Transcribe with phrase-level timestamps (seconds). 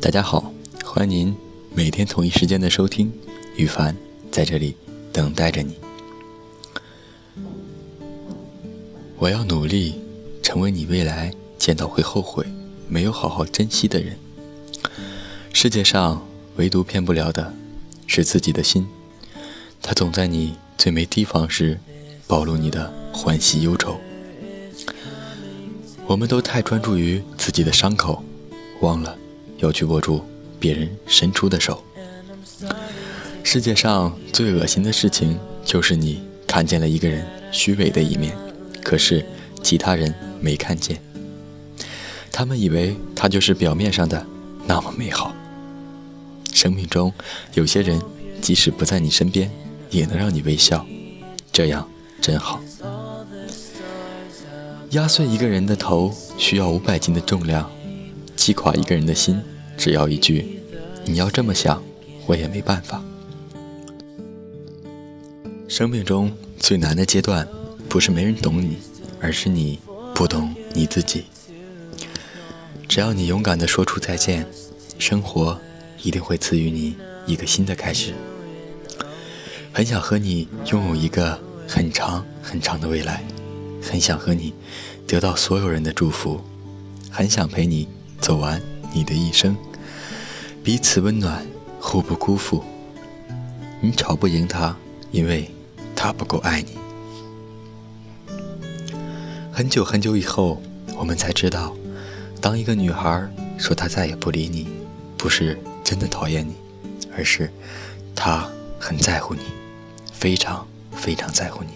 [0.00, 0.52] 大家好，
[0.84, 1.36] 欢迎您
[1.74, 3.10] 每天同一时间的收听，
[3.56, 3.96] 羽凡
[4.30, 4.76] 在这里
[5.12, 5.74] 等待着你。
[9.16, 10.00] 我要努力
[10.42, 12.44] 成为你未来见到会后悔
[12.88, 14.18] 没有好好珍惜的人。
[15.52, 16.24] 世界上
[16.56, 17.54] 唯独骗不了的
[18.06, 18.86] 是自己的心，
[19.80, 21.80] 它总在你最没提防时
[22.26, 23.98] 暴露你的欢喜忧愁。
[26.06, 28.22] 我们都太专注于自己的伤口，
[28.80, 29.16] 忘了。
[29.58, 30.22] 要去握住
[30.58, 31.82] 别人伸出的手。
[33.42, 38.36] 世界上最恶心的事情，就是你看见了一个人虚伪的一面，
[38.82, 39.24] 可是
[39.62, 41.00] 其他人没看见。
[42.30, 44.26] 他们以为他就是表面上的
[44.66, 45.34] 那么美好。
[46.52, 47.12] 生命中
[47.54, 48.02] 有些人，
[48.42, 49.50] 即使不在你身边，
[49.88, 50.84] 也能让你微笑，
[51.52, 51.88] 这样
[52.20, 52.60] 真好。
[54.94, 57.64] 压碎一个人的头，需要五百斤的重量；
[58.36, 59.42] 击垮一个人的心。
[59.76, 60.60] 只要一句，
[61.04, 61.82] 你要这么想，
[62.26, 63.02] 我也没办法。
[65.66, 67.48] 生命中最难的阶段，
[67.88, 68.76] 不是没人懂你，
[69.20, 69.80] 而是你
[70.14, 71.24] 不懂你自己。
[72.86, 74.46] 只要你勇敢地说出再见，
[75.00, 75.58] 生活
[76.04, 76.94] 一定会赐予你
[77.26, 78.14] 一个新的开始。
[79.72, 83.24] 很想和你拥有一个很长很长的未来，
[83.84, 84.54] 很想和你
[85.06, 86.40] 得到所有人的祝福，
[87.10, 87.86] 很想陪你
[88.20, 88.60] 走完。
[88.96, 89.56] 你的一生，
[90.62, 91.44] 彼此温暖，
[91.80, 92.62] 互不辜负。
[93.80, 94.76] 你吵不赢他，
[95.10, 95.50] 因为
[95.96, 96.78] 他不够爱你。
[99.52, 100.62] 很久很久以后，
[100.96, 101.74] 我们才知道，
[102.40, 103.28] 当一个女孩
[103.58, 104.68] 说她再也不理你，
[105.16, 106.54] 不是真的讨厌你，
[107.16, 107.50] 而是
[108.14, 109.40] 她很在乎你，
[110.12, 111.70] 非常非常在乎你。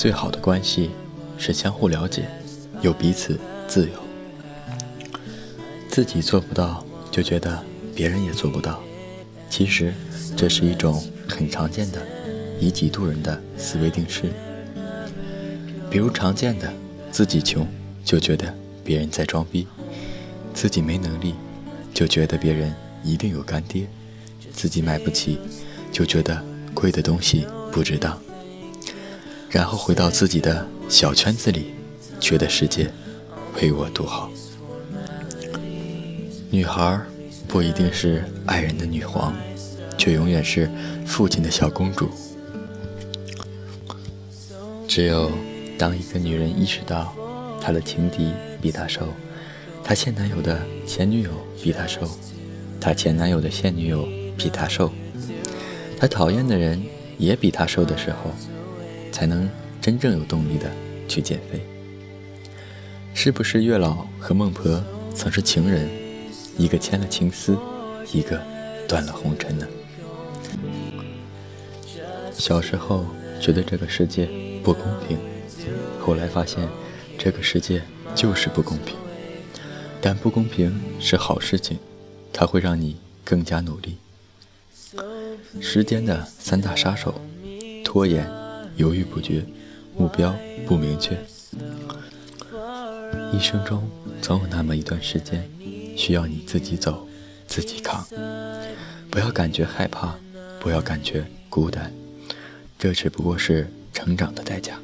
[0.00, 0.88] 最好的关系
[1.36, 2.26] 是相互了解，
[2.80, 3.92] 有彼此自由。
[5.90, 7.62] 自己做不到，就觉得
[7.94, 8.80] 别人也做不到。
[9.50, 9.92] 其实，
[10.34, 12.00] 这是一种很常见的
[12.58, 14.30] 以己度人的思维定式。
[15.90, 16.72] 比如常见的，
[17.12, 17.68] 自己穷
[18.02, 19.66] 就觉得别人在装逼；
[20.54, 21.34] 自己没能力，
[21.92, 22.74] 就觉得别人
[23.04, 23.84] 一定有干爹；
[24.50, 25.38] 自己买不起，
[25.92, 28.18] 就觉得贵的东西不值当。
[29.50, 31.74] 然后回到自己的小圈子里，
[32.20, 32.88] 觉得世界
[33.56, 34.30] 唯我独好。
[36.50, 37.00] 女孩
[37.48, 39.34] 不一定是爱人的女皇，
[39.98, 40.70] 却永远是
[41.04, 42.08] 父亲的小公主。
[44.86, 45.30] 只有
[45.76, 47.12] 当一个女人意识到
[47.60, 49.08] 她的情敌比她瘦，
[49.82, 52.08] 她现男友的前女友比她瘦，
[52.80, 54.92] 她前男友的现女友比她瘦，
[55.98, 56.80] 她讨厌的人
[57.18, 58.32] 也比她瘦的时候，
[59.20, 59.46] 才能
[59.82, 60.72] 真正有动力的
[61.06, 61.60] 去减肥。
[63.12, 64.82] 是不是月老和孟婆
[65.14, 65.86] 曾是情人？
[66.56, 67.54] 一个牵了情丝，
[68.14, 68.42] 一个
[68.88, 69.68] 断了红尘呢。
[72.32, 73.04] 小时候
[73.38, 74.26] 觉得这个世界
[74.64, 75.18] 不公平，
[76.00, 76.66] 后来发现
[77.18, 77.82] 这个世界
[78.14, 78.96] 就是不公平。
[80.00, 81.78] 但不公平是好事情，
[82.32, 83.98] 它会让你更加努力。
[85.60, 87.20] 时间的三大杀手：
[87.84, 88.26] 拖延、
[88.80, 89.44] 犹豫不决、
[89.94, 90.34] 目标
[90.66, 91.14] 不明确。
[93.30, 93.86] 一生中
[94.22, 95.46] 总有那么一段时间。
[95.96, 97.06] 需要你自己走，
[97.46, 98.06] 自己扛，
[99.10, 100.14] 不要感觉害怕，
[100.58, 101.92] 不要感觉孤单，
[102.78, 104.80] 这只不过是成长的代价。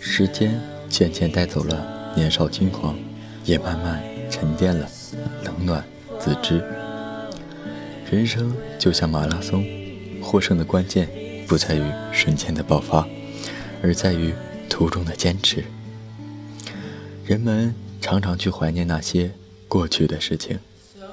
[0.00, 2.96] 时间渐渐带走了年少轻狂，
[3.44, 4.88] 也慢慢沉淀了
[5.44, 5.84] 冷暖
[6.18, 6.64] 自知。
[8.10, 9.66] 人生就像马拉松，
[10.22, 11.10] 获胜的关键
[11.46, 13.06] 不在于瞬间的爆发，
[13.82, 14.34] 而在于
[14.68, 15.64] 途中的坚持。
[17.24, 17.74] 人们。
[17.98, 19.32] 常常去怀念那些
[19.66, 20.60] 过去的事情，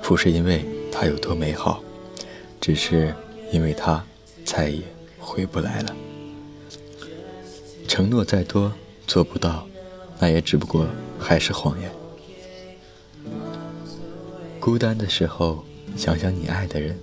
[0.04, 1.82] 不是因为它有多美好，
[2.62, 3.16] 只是
[3.52, 4.06] 因为它
[4.46, 4.82] 再也
[5.18, 5.96] 回不来了。
[7.88, 8.72] 承诺再多
[9.08, 9.68] 做不到，
[10.20, 10.88] 那也只不过
[11.18, 11.90] 还是谎言。
[14.60, 15.66] 孤单的时候，
[15.98, 16.96] 想想你爱的人，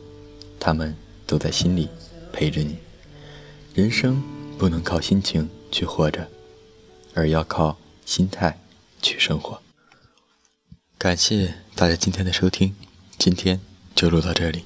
[0.61, 0.95] 他们
[1.27, 1.89] 都在心里
[2.33, 2.77] 陪着你。
[3.73, 4.21] 人生
[4.59, 6.29] 不能靠心情去活着，
[7.15, 8.59] 而要靠心态
[9.01, 9.63] 去生活。
[10.99, 12.75] 感谢大家今天的收听，
[13.17, 13.61] 今天
[13.95, 14.65] 就录到这里。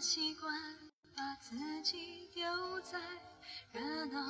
[0.00, 0.52] 习惯
[1.40, 2.98] 自己丢在
[3.72, 4.20] 热闹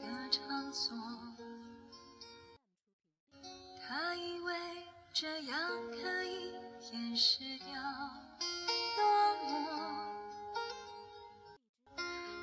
[0.00, 0.96] 的场所。
[3.88, 4.54] 他以为
[5.12, 5.58] 这样
[5.90, 6.52] 可以
[6.92, 7.74] 掩饰掉
[8.96, 9.02] 落
[9.48, 9.48] 寞。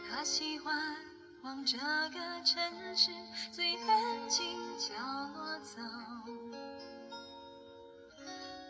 [0.10, 0.96] 他喜欢
[1.44, 3.12] 往这个城市
[3.52, 4.94] 最安静角
[5.36, 5.80] 落走，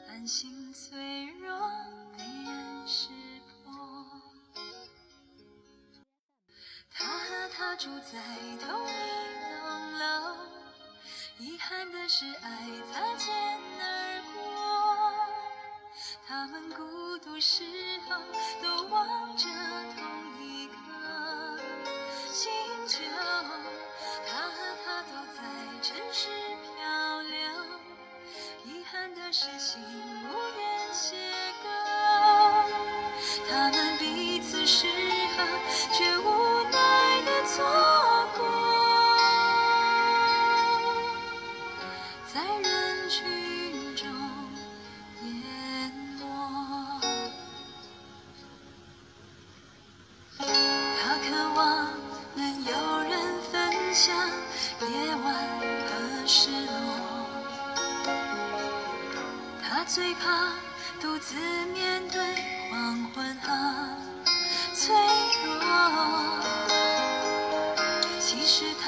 [0.08, 1.27] 安心脆弱
[7.78, 8.18] 住在
[8.60, 8.92] 同一
[9.62, 10.36] 栋楼，
[11.38, 12.50] 遗憾的是爱
[12.92, 13.32] 擦肩
[13.80, 14.36] 而过。
[16.28, 17.64] 他们孤独时
[18.10, 18.16] 候
[18.64, 19.48] 都望着
[19.96, 20.04] 同
[20.44, 20.76] 一颗
[22.34, 22.52] 星
[22.88, 23.04] 球，
[24.28, 25.44] 他和她都在
[25.84, 26.30] 城市
[26.64, 27.38] 漂流，
[28.66, 29.80] 遗憾的是心
[30.24, 30.26] 无
[30.58, 31.14] 缘邂
[31.64, 31.68] 逅。
[33.48, 34.88] 他们彼此是
[54.00, 55.34] 夜晚
[55.88, 57.26] 和失落，
[59.60, 60.54] 他最怕
[61.02, 61.34] 独自
[61.74, 62.22] 面对
[62.70, 63.48] 黄昏和
[64.76, 64.96] 脆
[65.44, 65.66] 弱。
[68.20, 68.87] 其实他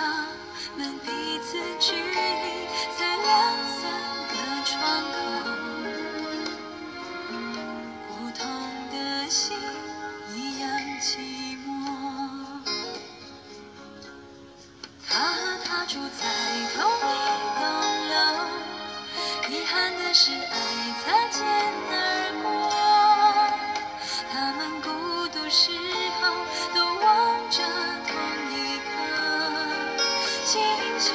[30.51, 30.59] 星
[30.99, 31.13] 球，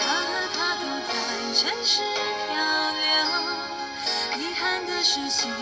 [0.00, 1.12] 他和她都在
[1.52, 2.00] 城市
[2.48, 2.56] 漂
[3.04, 3.04] 流，
[4.38, 5.52] 遗憾的是心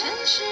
[0.00, 0.49] 真实。